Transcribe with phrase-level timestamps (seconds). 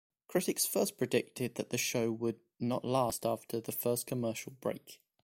[0.27, 4.99] Critics first predicted that the show 'would not last after the first commercial break'.